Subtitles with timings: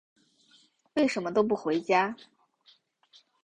[0.95, 2.17] 为什么都不回家？